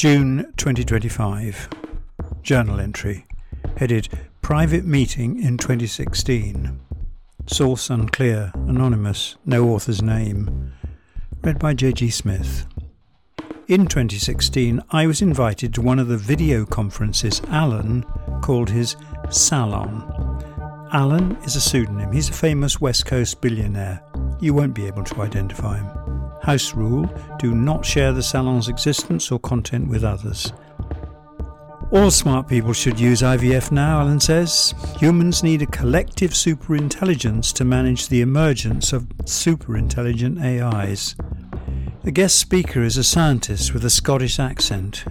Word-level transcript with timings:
June 0.00 0.50
2025. 0.56 1.68
Journal 2.42 2.80
entry 2.80 3.26
headed 3.76 4.08
Private 4.40 4.86
Meeting 4.86 5.38
in 5.38 5.58
2016. 5.58 6.80
Source 7.44 7.90
unclear, 7.90 8.50
anonymous, 8.54 9.36
no 9.44 9.68
author's 9.68 10.00
name. 10.00 10.72
Read 11.42 11.58
by 11.58 11.74
J.G. 11.74 12.08
Smith. 12.08 12.64
In 13.68 13.86
2016, 13.86 14.80
I 14.88 15.06
was 15.06 15.20
invited 15.20 15.74
to 15.74 15.82
one 15.82 15.98
of 15.98 16.08
the 16.08 16.16
video 16.16 16.64
conferences 16.64 17.42
Alan 17.48 18.04
called 18.40 18.70
his 18.70 18.96
Salon. 19.28 20.00
Alan 20.94 21.36
is 21.44 21.56
a 21.56 21.60
pseudonym. 21.60 22.10
He's 22.10 22.30
a 22.30 22.32
famous 22.32 22.80
West 22.80 23.04
Coast 23.04 23.42
billionaire. 23.42 24.02
You 24.40 24.54
won't 24.54 24.72
be 24.72 24.86
able 24.86 25.04
to 25.04 25.20
identify 25.20 25.76
him. 25.76 25.99
House 26.42 26.74
rule 26.74 27.08
do 27.38 27.54
not 27.54 27.84
share 27.84 28.12
the 28.12 28.22
salon's 28.22 28.68
existence 28.68 29.30
or 29.30 29.38
content 29.38 29.88
with 29.88 30.04
others. 30.04 30.52
All 31.92 32.12
smart 32.12 32.46
people 32.46 32.72
should 32.72 33.00
use 33.00 33.20
IVF 33.20 33.72
now, 33.72 34.00
Alan 34.00 34.20
says. 34.20 34.74
Humans 34.98 35.42
need 35.42 35.60
a 35.60 35.66
collective 35.66 36.30
superintelligence 36.30 37.52
to 37.54 37.64
manage 37.64 38.08
the 38.08 38.20
emergence 38.20 38.92
of 38.92 39.08
superintelligent 39.24 40.40
AIs. 40.40 41.16
The 42.04 42.12
guest 42.12 42.36
speaker 42.36 42.82
is 42.82 42.96
a 42.96 43.02
scientist 43.02 43.74
with 43.74 43.84
a 43.84 43.90
Scottish 43.90 44.38
accent. 44.38 45.04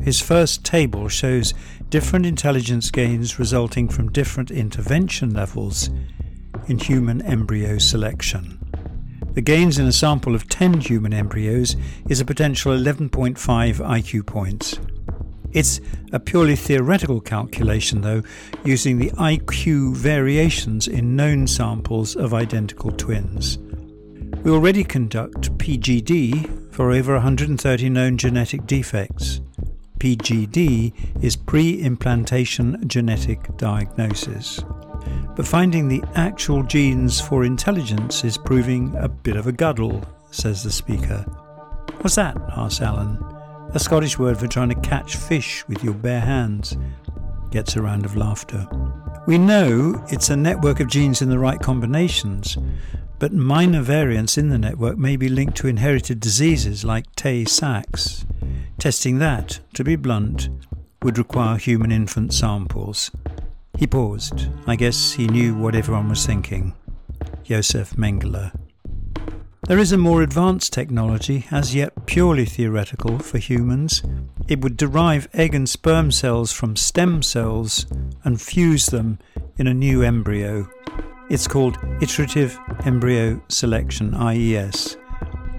His 0.00 0.22
first 0.22 0.64
table 0.64 1.08
shows 1.08 1.52
different 1.90 2.24
intelligence 2.24 2.90
gains 2.90 3.38
resulting 3.38 3.88
from 3.90 4.10
different 4.10 4.50
intervention 4.50 5.34
levels 5.34 5.90
in 6.66 6.78
human 6.78 7.20
embryo 7.22 7.76
selection. 7.76 8.58
The 9.34 9.40
gains 9.40 9.78
in 9.78 9.86
a 9.86 9.92
sample 9.92 10.34
of 10.34 10.48
10 10.48 10.80
human 10.80 11.14
embryos 11.14 11.74
is 12.08 12.20
a 12.20 12.24
potential 12.24 12.72
11.5 12.72 13.36
IQ 13.38 14.26
points. 14.26 14.78
It's 15.52 15.80
a 16.12 16.20
purely 16.20 16.54
theoretical 16.54 17.20
calculation, 17.20 18.02
though, 18.02 18.22
using 18.64 18.98
the 18.98 19.10
IQ 19.12 19.96
variations 19.96 20.86
in 20.86 21.16
known 21.16 21.46
samples 21.46 22.14
of 22.14 22.34
identical 22.34 22.90
twins. 22.90 23.58
We 24.44 24.50
already 24.50 24.84
conduct 24.84 25.56
PGD 25.56 26.72
for 26.72 26.90
over 26.90 27.14
130 27.14 27.88
known 27.88 28.18
genetic 28.18 28.66
defects. 28.66 29.40
PGD 29.98 30.92
is 31.22 31.36
pre 31.36 31.80
implantation 31.80 32.82
genetic 32.86 33.56
diagnosis. 33.56 34.60
But 35.34 35.46
finding 35.46 35.88
the 35.88 36.04
actual 36.14 36.62
genes 36.62 37.20
for 37.20 37.44
intelligence 37.44 38.22
is 38.22 38.36
proving 38.36 38.94
a 38.96 39.08
bit 39.08 39.36
of 39.36 39.46
a 39.46 39.52
guddle, 39.52 40.04
says 40.30 40.62
the 40.62 40.70
speaker. 40.70 41.24
What's 42.00 42.16
that? 42.16 42.36
asks 42.56 42.82
Alan. 42.82 43.18
A 43.74 43.78
Scottish 43.78 44.18
word 44.18 44.38
for 44.38 44.46
trying 44.46 44.68
to 44.68 44.88
catch 44.88 45.16
fish 45.16 45.66
with 45.68 45.82
your 45.82 45.94
bare 45.94 46.20
hands. 46.20 46.76
Gets 47.50 47.76
a 47.76 47.82
round 47.82 48.04
of 48.04 48.16
laughter. 48.16 48.68
We 49.26 49.38
know 49.38 50.04
it's 50.10 50.28
a 50.28 50.36
network 50.36 50.80
of 50.80 50.88
genes 50.88 51.22
in 51.22 51.30
the 51.30 51.38
right 51.38 51.60
combinations, 51.60 52.58
but 53.18 53.32
minor 53.32 53.80
variants 53.80 54.36
in 54.36 54.48
the 54.50 54.58
network 54.58 54.98
may 54.98 55.16
be 55.16 55.28
linked 55.28 55.56
to 55.58 55.68
inherited 55.68 56.20
diseases 56.20 56.84
like 56.84 57.14
Tay 57.16 57.44
Sachs. 57.44 58.26
Testing 58.78 59.18
that, 59.20 59.60
to 59.74 59.84
be 59.84 59.96
blunt, 59.96 60.48
would 61.02 61.18
require 61.18 61.56
human 61.56 61.92
infant 61.92 62.34
samples. 62.34 63.10
He 63.82 63.88
paused. 63.88 64.46
I 64.68 64.76
guess 64.76 65.10
he 65.10 65.26
knew 65.26 65.56
what 65.56 65.74
everyone 65.74 66.08
was 66.08 66.24
thinking. 66.24 66.72
Josef 67.42 67.96
Mengele. 67.96 68.52
There 69.66 69.80
is 69.80 69.90
a 69.90 69.98
more 69.98 70.22
advanced 70.22 70.72
technology, 70.72 71.48
as 71.50 71.74
yet 71.74 72.06
purely 72.06 72.44
theoretical, 72.44 73.18
for 73.18 73.38
humans. 73.38 74.04
It 74.46 74.60
would 74.60 74.76
derive 74.76 75.28
egg 75.32 75.52
and 75.52 75.68
sperm 75.68 76.12
cells 76.12 76.52
from 76.52 76.76
stem 76.76 77.24
cells 77.24 77.84
and 78.22 78.40
fuse 78.40 78.86
them 78.86 79.18
in 79.56 79.66
a 79.66 79.74
new 79.74 80.02
embryo. 80.02 80.70
It's 81.28 81.48
called 81.48 81.76
Iterative 82.00 82.56
Embryo 82.84 83.42
Selection, 83.48 84.14
IES. 84.14 84.96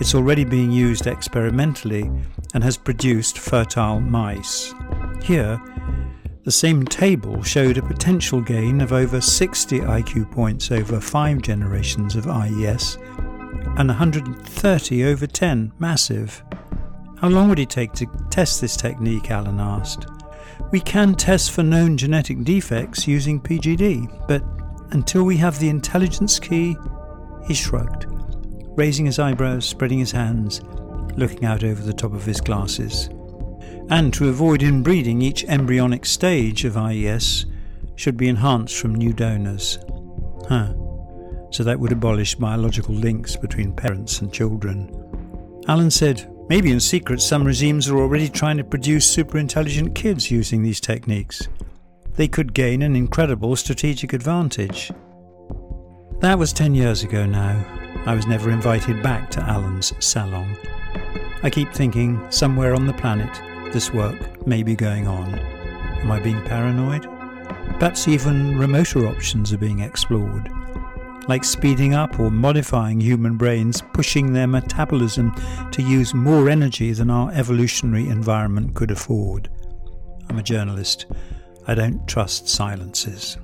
It's 0.00 0.14
already 0.14 0.44
being 0.44 0.72
used 0.72 1.06
experimentally 1.06 2.10
and 2.54 2.64
has 2.64 2.78
produced 2.78 3.38
fertile 3.38 4.00
mice. 4.00 4.72
Here, 5.22 5.60
the 6.46 6.52
same 6.52 6.84
table 6.84 7.42
showed 7.42 7.76
a 7.76 7.82
potential 7.82 8.40
gain 8.40 8.80
of 8.80 8.92
over 8.92 9.20
60 9.20 9.80
IQ 9.80 10.30
points 10.30 10.70
over 10.70 11.00
five 11.00 11.42
generations 11.42 12.14
of 12.14 12.28
IES 12.28 12.98
and 13.78 13.88
130 13.88 15.04
over 15.06 15.26
10, 15.26 15.72
massive. 15.80 16.44
How 17.18 17.28
long 17.30 17.48
would 17.48 17.58
it 17.58 17.68
take 17.68 17.92
to 17.94 18.06
test 18.30 18.60
this 18.60 18.76
technique? 18.76 19.28
Alan 19.28 19.58
asked. 19.58 20.06
We 20.70 20.78
can 20.78 21.16
test 21.16 21.50
for 21.50 21.64
known 21.64 21.96
genetic 21.96 22.44
defects 22.44 23.08
using 23.08 23.40
PGD, 23.40 24.28
but 24.28 24.44
until 24.92 25.24
we 25.24 25.36
have 25.38 25.58
the 25.58 25.68
intelligence 25.68 26.38
key, 26.38 26.76
he 27.48 27.54
shrugged, 27.54 28.06
raising 28.78 29.06
his 29.06 29.18
eyebrows, 29.18 29.66
spreading 29.66 29.98
his 29.98 30.12
hands, 30.12 30.60
looking 31.16 31.44
out 31.44 31.64
over 31.64 31.82
the 31.82 31.92
top 31.92 32.12
of 32.12 32.24
his 32.24 32.40
glasses 32.40 33.10
and 33.88 34.12
to 34.14 34.28
avoid 34.28 34.62
inbreeding, 34.62 35.22
each 35.22 35.44
embryonic 35.44 36.04
stage 36.04 36.64
of 36.64 36.76
IES 36.76 37.46
should 37.94 38.16
be 38.16 38.28
enhanced 38.28 38.76
from 38.76 38.94
new 38.94 39.12
donors. 39.12 39.78
Huh. 40.48 40.74
So 41.50 41.62
that 41.64 41.78
would 41.78 41.92
abolish 41.92 42.34
biological 42.34 42.94
links 42.94 43.36
between 43.36 43.72
parents 43.72 44.20
and 44.20 44.32
children. 44.32 44.90
Alan 45.68 45.90
said, 45.90 46.30
maybe 46.48 46.70
in 46.70 46.80
secret 46.80 47.20
some 47.20 47.44
regimes 47.44 47.88
are 47.88 47.98
already 47.98 48.28
trying 48.28 48.56
to 48.56 48.64
produce 48.64 49.08
super 49.08 49.38
intelligent 49.38 49.94
kids 49.94 50.30
using 50.30 50.62
these 50.62 50.80
techniques. 50.80 51.48
They 52.14 52.28
could 52.28 52.54
gain 52.54 52.82
an 52.82 52.96
incredible 52.96 53.56
strategic 53.56 54.12
advantage. 54.12 54.90
That 56.20 56.38
was 56.38 56.52
10 56.52 56.74
years 56.74 57.02
ago 57.02 57.26
now. 57.26 57.64
I 58.06 58.14
was 58.14 58.26
never 58.26 58.50
invited 58.50 59.02
back 59.02 59.30
to 59.32 59.40
Alan's 59.40 59.92
salon. 59.98 60.56
I 61.42 61.50
keep 61.50 61.72
thinking, 61.72 62.24
somewhere 62.30 62.74
on 62.74 62.86
the 62.86 62.92
planet, 62.94 63.40
this 63.72 63.92
work 63.92 64.46
may 64.46 64.62
be 64.62 64.74
going 64.74 65.06
on. 65.06 65.38
Am 65.38 66.10
I 66.10 66.20
being 66.20 66.42
paranoid? 66.42 67.02
Perhaps 67.78 68.08
even 68.08 68.58
remoter 68.58 69.06
options 69.06 69.52
are 69.52 69.58
being 69.58 69.80
explored, 69.80 70.50
like 71.28 71.44
speeding 71.44 71.94
up 71.94 72.18
or 72.18 72.30
modifying 72.30 73.00
human 73.00 73.36
brains, 73.36 73.82
pushing 73.92 74.32
their 74.32 74.46
metabolism 74.46 75.34
to 75.72 75.82
use 75.82 76.14
more 76.14 76.48
energy 76.48 76.92
than 76.92 77.10
our 77.10 77.30
evolutionary 77.32 78.08
environment 78.08 78.74
could 78.74 78.90
afford. 78.90 79.50
I'm 80.28 80.38
a 80.38 80.42
journalist. 80.42 81.06
I 81.66 81.74
don't 81.74 82.06
trust 82.06 82.48
silences. 82.48 83.36